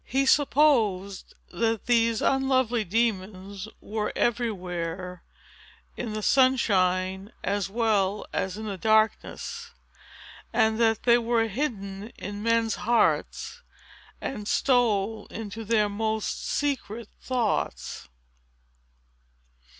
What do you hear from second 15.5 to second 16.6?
their most